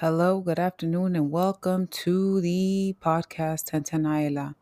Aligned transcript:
Hello, 0.00 0.38
good 0.38 0.60
afternoon, 0.60 1.16
and 1.16 1.32
welcome 1.32 1.88
to 1.88 2.40
the 2.40 2.94
podcast 3.02 3.68
Tentanaila. 3.68 4.54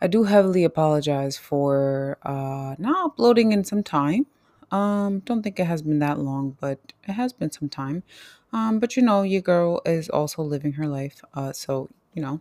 I 0.00 0.06
do 0.06 0.22
heavily 0.22 0.62
apologize 0.62 1.36
for 1.36 2.18
uh, 2.22 2.76
not 2.78 3.04
uploading 3.04 3.50
in 3.50 3.64
some 3.64 3.82
time. 3.82 4.26
Um, 4.70 5.22
don't 5.24 5.42
think 5.42 5.58
it 5.58 5.64
has 5.64 5.82
been 5.82 5.98
that 5.98 6.20
long, 6.20 6.56
but 6.60 6.78
it 7.02 7.14
has 7.14 7.32
been 7.32 7.50
some 7.50 7.68
time. 7.68 8.04
Um, 8.52 8.78
but 8.78 8.96
you 8.96 9.02
know, 9.02 9.22
your 9.22 9.40
girl 9.40 9.82
is 9.84 10.08
also 10.08 10.40
living 10.44 10.74
her 10.74 10.86
life, 10.86 11.20
uh, 11.34 11.52
so 11.52 11.90
you 12.12 12.22
know, 12.22 12.40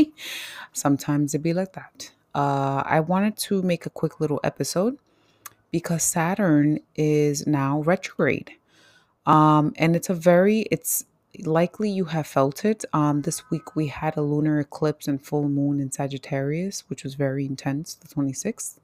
sometimes 0.72 1.34
it 1.34 1.40
be 1.40 1.52
like 1.52 1.74
that. 1.74 2.12
Uh, 2.34 2.82
I 2.86 3.00
wanted 3.00 3.36
to 3.48 3.60
make 3.60 3.84
a 3.84 3.90
quick 3.90 4.20
little 4.20 4.40
episode 4.42 4.96
because 5.70 6.02
Saturn 6.02 6.78
is 6.94 7.46
now 7.46 7.80
retrograde. 7.80 8.52
Um, 9.26 9.74
and 9.76 9.96
it's 9.96 10.08
a 10.08 10.14
very, 10.14 10.60
it's 10.70 11.04
likely 11.44 11.90
you 11.90 12.06
have 12.06 12.26
felt 12.26 12.64
it. 12.64 12.84
Um, 12.92 13.22
this 13.22 13.50
week 13.50 13.76
we 13.76 13.88
had 13.88 14.16
a 14.16 14.22
lunar 14.22 14.60
eclipse 14.60 15.08
and 15.08 15.24
full 15.24 15.48
moon 15.48 15.80
in 15.80 15.90
Sagittarius, 15.92 16.84
which 16.88 17.04
was 17.04 17.14
very 17.14 17.46
intense, 17.46 17.94
the 17.94 18.08
26th, 18.08 18.78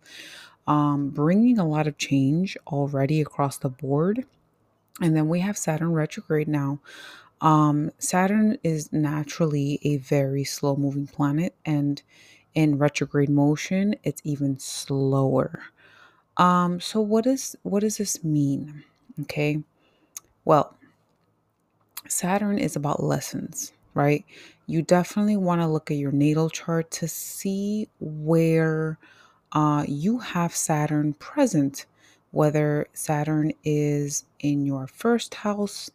um, 0.67 1.11
bringing 1.11 1.59
a 1.59 1.69
lot 1.69 1.87
of 1.87 1.99
change 1.99 2.57
already 2.69 3.21
across 3.21 3.59
the 3.59 3.69
board. 3.69 4.25
And 5.01 5.17
then 5.17 5.29
we 5.29 5.41
have 5.41 5.59
Saturn 5.59 5.93
retrograde 5.93 6.49
now. 6.49 6.81
Um, 7.41 7.91
Saturn 7.99 8.59
is 8.63 8.93
naturally 8.93 9.81
a 9.83 9.99
very 9.99 10.45
slow 10.45 10.77
moving 10.77 11.09
planet, 11.09 11.55
and 11.67 12.03
in 12.55 12.79
retrograde 12.79 13.31
motion, 13.31 13.97
it's 14.05 14.23
even 14.25 14.59
slower. 14.59 15.63
Um, 16.37 16.81
so 16.81 17.01
what 17.01 17.27
is 17.27 17.57
what 17.63 17.81
does 17.81 17.99
this 17.99 18.25
mean? 18.25 18.85
Okay. 19.23 19.63
Well, 20.45 20.77
Saturn 22.09 22.59
is 22.59 22.77
about 22.77 23.03
lessons, 23.03 23.73
right? 23.95 24.25
You 24.67 24.83
definitely 24.83 25.37
want 25.37 25.61
to 25.61 25.67
look 25.67 25.91
at 25.91 25.97
your 25.97 26.13
natal 26.13 26.51
chart 26.51 26.91
to 26.93 27.09
see 27.09 27.89
where 28.01 28.99
uh, 29.53 29.85
you 29.87 30.19
have 30.19 30.55
Saturn 30.55 31.15
present, 31.15 31.87
whether 32.31 32.87
Saturn 32.95 33.53
is 33.65 34.25
in 34.41 34.65
your 34.67 34.87
first 34.87 35.35
house, 35.35 35.91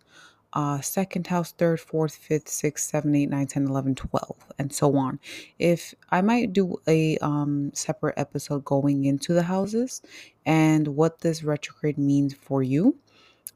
uh, 0.54 0.80
second 0.82 1.28
house, 1.28 1.52
third, 1.52 1.80
fourth, 1.80 2.16
fifth, 2.16 2.50
sixth, 2.50 2.90
seven, 2.90 3.14
eight, 3.16 3.30
nine, 3.30 3.48
10, 3.48 3.68
11, 3.68 3.96
12, 3.96 4.36
and 4.60 4.74
so 4.74 4.96
on. 4.96 5.20
If 5.60 5.94
I 6.10 6.22
might 6.22 6.54
do 6.54 6.78
a 6.88 7.18
um, 7.20 7.72
separate 7.74 8.16
episode 8.18 8.64
going 8.66 9.06
into 9.06 9.34
the 9.34 9.44
houses 9.44 10.02
and 10.46 10.88
what 10.88 11.20
this 11.20 11.44
retrograde 11.44 11.98
means 11.98 12.34
for 12.34 12.64
you, 12.64 12.98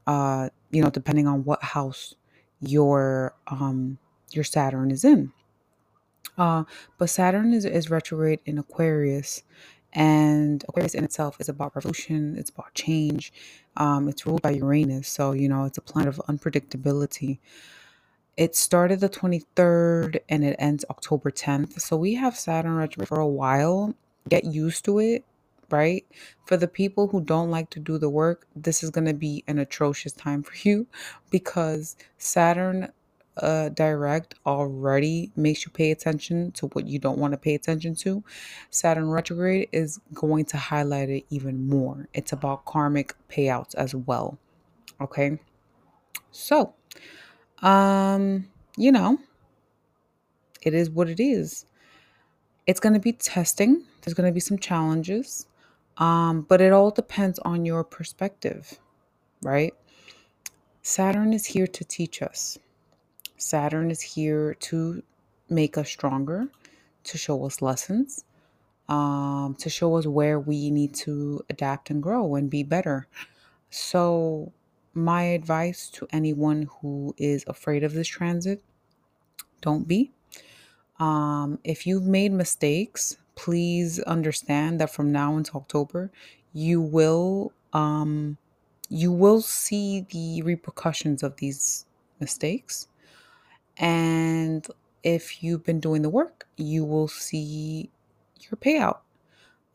uh, 0.06 0.50
you 0.70 0.82
know, 0.82 0.90
depending 0.90 1.26
on 1.26 1.44
what 1.44 1.62
house 1.62 2.14
your 2.62 3.34
um 3.48 3.98
your 4.32 4.44
Saturn 4.44 4.90
is 4.90 5.04
in. 5.04 5.32
Uh, 6.38 6.64
but 6.98 7.10
Saturn 7.10 7.52
is, 7.52 7.64
is 7.64 7.90
retrograde 7.90 8.40
in 8.46 8.58
Aquarius, 8.58 9.42
and 9.92 10.64
Aquarius 10.68 10.94
in 10.94 11.04
itself 11.04 11.36
is 11.40 11.48
about 11.48 11.76
revolution, 11.76 12.36
it's 12.38 12.50
about 12.50 12.72
change. 12.74 13.32
Um, 13.76 14.08
it's 14.08 14.26
ruled 14.26 14.42
by 14.42 14.52
Uranus, 14.52 15.08
so 15.08 15.32
you 15.32 15.48
know 15.48 15.64
it's 15.64 15.78
a 15.78 15.82
planet 15.82 16.08
of 16.08 16.22
unpredictability. 16.28 17.38
It 18.36 18.56
started 18.56 19.00
the 19.00 19.10
23rd 19.10 20.20
and 20.28 20.44
it 20.44 20.56
ends 20.58 20.86
October 20.90 21.30
10th. 21.30 21.80
So 21.80 21.96
we 21.96 22.14
have 22.14 22.34
Saturn 22.36 22.76
retrograde 22.76 23.08
for 23.08 23.20
a 23.20 23.28
while. 23.28 23.94
Get 24.28 24.44
used 24.44 24.86
to 24.86 25.00
it, 25.00 25.24
right? 25.72 26.04
For 26.46 26.56
the 26.56 26.68
people 26.68 27.08
who 27.08 27.20
don't 27.22 27.50
like 27.50 27.70
to 27.70 27.80
do 27.80 27.98
the 27.98 28.10
work, 28.10 28.46
this 28.54 28.82
is 28.82 28.90
going 28.90 29.06
to 29.06 29.14
be 29.14 29.42
an 29.48 29.58
atrocious 29.58 30.12
time 30.12 30.42
for 30.42 30.54
you 30.68 30.86
because 31.30 31.96
Saturn 32.18 32.92
uh, 33.38 33.70
direct 33.70 34.34
already 34.44 35.32
makes 35.36 35.64
you 35.64 35.72
pay 35.72 35.90
attention 35.90 36.52
to 36.52 36.66
what 36.68 36.86
you 36.86 36.98
don't 36.98 37.18
want 37.18 37.32
to 37.32 37.38
pay 37.38 37.54
attention 37.54 37.94
to. 37.94 38.22
Saturn 38.70 39.08
retrograde 39.10 39.68
is 39.72 40.00
going 40.12 40.44
to 40.46 40.56
highlight 40.56 41.08
it 41.08 41.24
even 41.30 41.66
more. 41.68 42.08
It's 42.12 42.32
about 42.32 42.64
karmic 42.66 43.14
payouts 43.30 43.74
as 43.74 43.94
well. 43.94 44.38
Okay. 45.00 45.38
So, 46.30 46.74
um, 47.62 48.48
you 48.76 48.92
know, 48.92 49.18
it 50.62 50.74
is 50.74 50.90
what 50.90 51.08
it 51.08 51.20
is. 51.20 51.66
It's 52.66 52.80
going 52.80 52.94
to 52.94 53.00
be 53.00 53.12
testing. 53.12 53.84
There's 54.02 54.14
going 54.14 54.28
to 54.28 54.32
be 54.32 54.40
some 54.40 54.58
challenges. 54.58 55.46
Um, 55.98 56.42
but 56.42 56.60
it 56.60 56.72
all 56.72 56.90
depends 56.90 57.38
on 57.40 57.64
your 57.64 57.84
perspective, 57.84 58.78
right? 59.42 59.74
Saturn 60.82 61.32
is 61.32 61.46
here 61.46 61.66
to 61.66 61.84
teach 61.84 62.22
us. 62.22 62.58
Saturn 63.36 63.90
is 63.90 64.00
here 64.00 64.54
to 64.54 65.02
make 65.48 65.76
us 65.76 65.88
stronger, 65.88 66.48
to 67.04 67.18
show 67.18 67.44
us 67.44 67.62
lessons, 67.62 68.24
um, 68.88 69.54
to 69.58 69.68
show 69.70 69.96
us 69.96 70.06
where 70.06 70.40
we 70.40 70.70
need 70.70 70.94
to 70.94 71.40
adapt 71.50 71.90
and 71.90 72.02
grow 72.02 72.34
and 72.34 72.50
be 72.50 72.62
better. 72.62 73.06
So, 73.70 74.52
my 74.94 75.22
advice 75.22 75.88
to 75.90 76.06
anyone 76.12 76.68
who 76.80 77.14
is 77.16 77.44
afraid 77.46 77.84
of 77.84 77.94
this 77.94 78.08
transit 78.08 78.62
don't 79.60 79.88
be. 79.88 80.12
Um, 80.98 81.58
if 81.64 81.86
you've 81.86 82.06
made 82.06 82.32
mistakes, 82.32 83.16
please 83.42 83.98
understand 84.00 84.80
that 84.80 84.88
from 84.88 85.10
now 85.10 85.36
until 85.36 85.60
October, 85.60 86.12
you 86.52 86.80
will 86.80 87.52
um, 87.72 88.38
you 88.88 89.10
will 89.10 89.40
see 89.40 90.06
the 90.10 90.42
repercussions 90.42 91.24
of 91.24 91.36
these 91.36 91.86
mistakes. 92.20 92.86
And 93.78 94.64
if 95.02 95.42
you've 95.42 95.64
been 95.64 95.80
doing 95.80 96.02
the 96.02 96.08
work, 96.08 96.46
you 96.56 96.84
will 96.84 97.08
see 97.08 97.90
your 98.38 98.58
payout. 98.58 98.98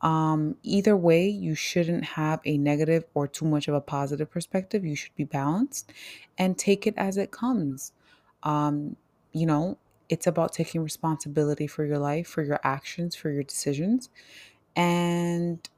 Um, 0.00 0.56
either 0.62 0.96
way, 0.96 1.28
you 1.28 1.54
shouldn't 1.54 2.04
have 2.04 2.40
a 2.46 2.56
negative 2.56 3.04
or 3.12 3.28
too 3.28 3.44
much 3.44 3.68
of 3.68 3.74
a 3.74 3.82
positive 3.82 4.30
perspective. 4.30 4.86
You 4.86 4.96
should 4.96 5.14
be 5.14 5.24
balanced 5.24 5.92
and 6.38 6.56
take 6.56 6.86
it 6.86 6.94
as 6.96 7.18
it 7.18 7.32
comes. 7.32 7.92
Um, 8.44 8.96
you 9.32 9.44
know, 9.44 9.76
it's 10.08 10.26
about 10.26 10.52
taking 10.52 10.82
responsibility 10.82 11.66
for 11.66 11.84
your 11.84 11.98
life, 11.98 12.26
for 12.28 12.42
your 12.42 12.60
actions, 12.64 13.14
for 13.14 13.30
your 13.30 13.42
decisions, 13.42 14.10
and 14.76 15.68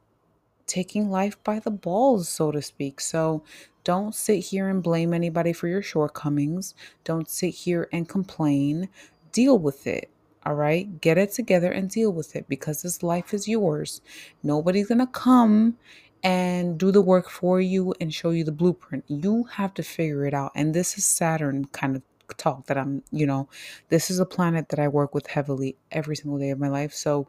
taking 0.67 1.09
life 1.09 1.41
by 1.43 1.59
the 1.59 1.71
balls, 1.71 2.29
so 2.29 2.51
to 2.51 2.61
speak. 2.61 3.01
So 3.01 3.43
don't 3.83 4.15
sit 4.15 4.39
here 4.39 4.69
and 4.69 4.81
blame 4.83 5.13
anybody 5.13 5.53
for 5.53 5.67
your 5.67 5.81
shortcomings. 5.81 6.75
Don't 7.03 7.29
sit 7.29 7.53
here 7.53 7.89
and 7.91 8.07
complain. 8.07 8.89
Deal 9.31 9.57
with 9.57 9.87
it. 9.87 10.09
All 10.45 10.55
right. 10.55 11.01
Get 11.01 11.17
it 11.17 11.31
together 11.31 11.71
and 11.71 11.89
deal 11.89 12.11
with 12.11 12.35
it 12.35 12.47
because 12.47 12.81
this 12.81 13.03
life 13.03 13.33
is 13.33 13.47
yours. 13.47 14.01
Nobody's 14.43 14.87
to 14.87 15.07
come 15.07 15.77
and 16.23 16.77
do 16.77 16.91
the 16.91 17.01
work 17.01 17.29
for 17.29 17.59
you 17.59 17.93
and 17.99 18.13
show 18.13 18.29
you 18.29 18.43
the 18.43 18.51
blueprint. 18.51 19.03
You 19.07 19.43
have 19.45 19.73
to 19.75 19.83
figure 19.83 20.25
it 20.25 20.33
out. 20.33 20.51
And 20.55 20.73
this 20.73 20.97
is 20.97 21.05
Saturn 21.05 21.65
kind 21.65 21.95
of 21.95 22.01
talk 22.37 22.67
that 22.67 22.77
I'm, 22.77 23.03
you 23.11 23.25
know, 23.25 23.49
this 23.89 24.09
is 24.11 24.19
a 24.19 24.25
planet 24.25 24.69
that 24.69 24.79
I 24.79 24.87
work 24.87 25.13
with 25.13 25.27
heavily 25.27 25.75
every 25.91 26.15
single 26.15 26.39
day 26.39 26.49
of 26.49 26.59
my 26.59 26.69
life. 26.69 26.93
So 26.93 27.27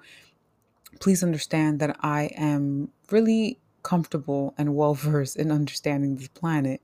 please 1.00 1.22
understand 1.22 1.80
that 1.80 1.96
I 2.00 2.30
am 2.36 2.90
really 3.10 3.58
comfortable 3.82 4.54
and 4.58 4.74
well 4.74 4.94
versed 4.94 5.36
in 5.36 5.50
understanding 5.50 6.16
this 6.16 6.28
planet. 6.28 6.80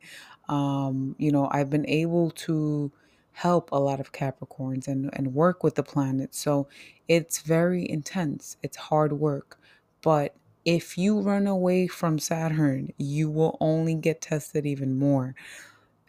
Um, 0.49 1.15
you 1.19 1.31
know, 1.31 1.49
I've 1.51 1.71
been 1.71 1.89
able 1.89 2.31
to 2.33 2.91
help 3.33 3.71
a 3.71 3.79
lot 3.79 4.01
of 4.01 4.13
Capricorns 4.13 4.89
and, 4.89 5.11
and 5.13 5.35
work 5.35 5.63
with 5.63 5.77
the 5.77 5.83
planet. 5.83 6.35
So 6.35 6.69
it's 7.07 7.41
very 7.41 7.89
intense, 7.89 8.57
it's 8.63 8.77
hard 8.77 9.13
work. 9.13 9.59
But 10.03 10.35
if 10.65 10.99
you 10.99 11.21
run 11.21 11.47
away 11.47 11.87
from 11.87 12.19
Saturn, 12.19 12.93
you 12.99 13.31
will 13.31 13.57
only 13.61 13.95
get 13.95 14.21
tested 14.21 14.67
even 14.67 14.99
more 14.99 15.35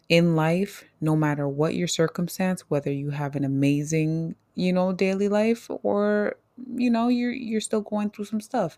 in 0.09 0.35
life, 0.35 0.83
no 1.01 1.15
matter 1.15 1.47
what 1.47 1.75
your 1.75 1.87
circumstance, 1.87 2.61
whether 2.69 2.91
you 2.91 3.11
have 3.11 3.35
an 3.35 3.45
amazing, 3.45 4.35
you 4.55 4.73
know, 4.73 4.91
daily 4.91 5.29
life 5.29 5.69
or 5.83 6.35
you 6.75 6.89
know, 6.89 7.07
you're 7.07 7.31
you're 7.31 7.61
still 7.61 7.81
going 7.81 8.09
through 8.09 8.25
some 8.25 8.41
stuff. 8.41 8.77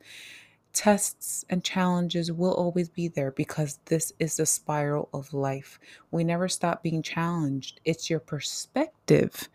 Tests 0.73 1.43
and 1.49 1.63
challenges 1.63 2.31
will 2.31 2.53
always 2.53 2.89
be 2.89 3.07
there 3.09 3.31
because 3.31 3.79
this 3.85 4.13
is 4.19 4.37
the 4.37 4.45
spiral 4.45 5.09
of 5.13 5.33
life. 5.33 5.79
We 6.11 6.23
never 6.23 6.47
stop 6.47 6.83
being 6.83 7.01
challenged. 7.03 7.81
It's 7.85 8.09
your 8.09 8.19
perspective 8.21 9.49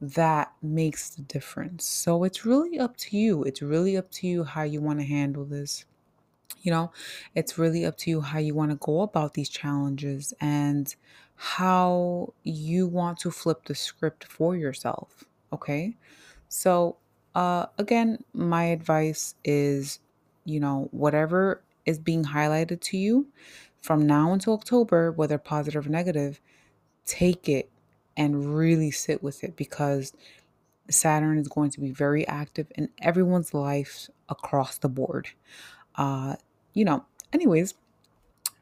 that 0.00 0.52
makes 0.62 1.10
the 1.10 1.22
difference. 1.22 1.86
So 1.88 2.24
it's 2.24 2.46
really 2.46 2.78
up 2.78 2.96
to 2.98 3.16
you. 3.16 3.42
It's 3.44 3.62
really 3.62 3.96
up 3.96 4.10
to 4.12 4.26
you 4.28 4.44
how 4.44 4.62
you 4.62 4.80
want 4.80 5.00
to 5.00 5.06
handle 5.06 5.44
this. 5.44 5.84
You 6.62 6.70
know, 6.70 6.92
it's 7.34 7.58
really 7.58 7.84
up 7.86 7.96
to 7.98 8.10
you 8.10 8.20
how 8.20 8.38
you 8.38 8.54
want 8.54 8.70
to 8.70 8.76
go 8.76 9.00
about 9.02 9.34
these 9.34 9.48
challenges 9.48 10.34
and 10.40 10.94
how 11.36 12.34
you 12.42 12.86
want 12.86 13.18
to 13.20 13.30
flip 13.30 13.64
the 13.64 13.74
script 13.74 14.24
for 14.24 14.56
yourself. 14.56 15.24
Okay. 15.52 15.96
So, 16.48 16.96
uh, 17.34 17.66
again, 17.78 18.24
my 18.34 18.64
advice 18.64 19.34
is, 19.44 20.00
you 20.44 20.60
know, 20.60 20.88
whatever 20.90 21.62
is 21.86 21.98
being 21.98 22.24
highlighted 22.24 22.80
to 22.80 22.98
you 22.98 23.26
from 23.80 24.06
now 24.06 24.32
until 24.32 24.52
October, 24.54 25.12
whether 25.12 25.38
positive 25.38 25.86
or 25.86 25.90
negative, 25.90 26.40
take 27.06 27.48
it 27.48 27.70
and 28.16 28.56
really 28.56 28.90
sit 28.90 29.22
with 29.22 29.42
it 29.44 29.56
because 29.56 30.12
Saturn 30.90 31.38
is 31.38 31.48
going 31.48 31.70
to 31.70 31.80
be 31.80 31.90
very 31.90 32.26
active 32.26 32.70
in 32.76 32.90
everyone's 33.00 33.54
life 33.54 34.10
across 34.28 34.78
the 34.78 34.88
board. 34.88 35.30
Uh, 35.96 36.36
you 36.74 36.84
know, 36.84 37.04
anyways, 37.32 37.74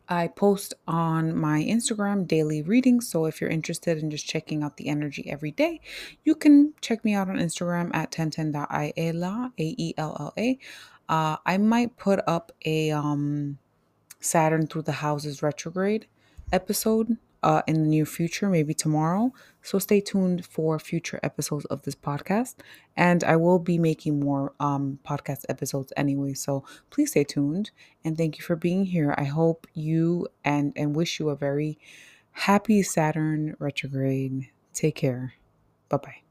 I 0.09 0.29
post 0.29 0.73
on 0.87 1.37
my 1.37 1.63
Instagram 1.63 2.27
daily 2.27 2.63
readings. 2.63 3.09
So 3.09 3.27
if 3.27 3.41
you're 3.41 3.51
interested 3.51 3.99
in 3.99 4.11
just 4.11 4.27
checking 4.27 4.63
out 4.63 4.79
the 4.79 4.89
energy 4.89 5.31
every 5.31 5.51
day, 5.51 5.81
you 6.25 6.35
can 6.35 6.73
check 6.81 7.05
me 7.05 7.15
out 7.15 7.29
on 7.29 7.37
Instagram 7.37 7.95
at 7.95 8.11
1010.aella, 8.13 9.53
A-E-L-L-A. 9.59 10.59
Uh, 11.09 11.37
I 11.45 11.59
might 11.59 11.97
put 11.97 12.21
up 12.27 12.53
a 12.65 12.91
um, 12.91 13.59
Saturn 14.21 14.67
through 14.67 14.83
the 14.83 14.93
houses 14.93 15.43
retrograde 15.43 16.07
episode 16.53 17.17
uh, 17.43 17.62
in 17.67 17.82
the 17.82 17.88
near 17.88 18.06
future, 18.06 18.49
maybe 18.49 18.75
tomorrow. 18.75 19.32
So 19.62 19.79
stay 19.79 20.00
tuned 20.00 20.44
for 20.44 20.79
future 20.79 21.20
episodes 21.23 21.64
of 21.67 21.82
this 21.82 21.94
podcast. 21.94 22.56
And 22.96 23.23
I 23.25 23.37
will 23.37 23.58
be 23.58 23.79
making 23.79 24.20
more 24.20 24.55
um, 24.61 24.99
podcast 25.06 25.44
episodes 25.49 25.93
anyway. 25.96 26.35
So 26.35 26.64
please 26.90 27.11
stay 27.11 27.25
tuned. 27.25 27.70
And 28.05 28.17
thank 28.17 28.38
you 28.38 28.44
for 28.44 28.56
being 28.56 28.85
here. 28.85 29.14
I 29.17 29.25
hope 29.25 29.67
you 29.75 30.29
and, 30.44 30.73
and 30.76 30.96
wish 30.96 31.20
you 31.20 31.29
a 31.29 31.37
very 31.37 31.79
happy 32.32 32.82
Saturn 32.82 33.56
retrograde. 33.58 34.50
Take 34.73 34.96
care. 34.96 35.34
Bye 35.88 35.96
bye. 35.99 36.28